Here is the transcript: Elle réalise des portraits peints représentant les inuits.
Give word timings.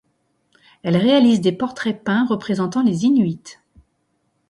Elle 0.81 0.97
réalise 0.97 1.41
des 1.41 1.51
portraits 1.51 2.03
peints 2.03 2.25
représentant 2.25 2.81
les 2.81 3.05
inuits. 3.05 3.59